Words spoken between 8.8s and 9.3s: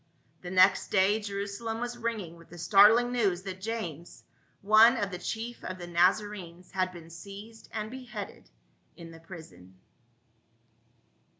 in the